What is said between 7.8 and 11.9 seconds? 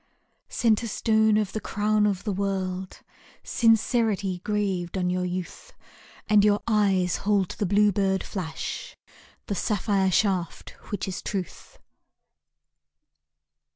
bird flash, The sapphire shaft, which is truth.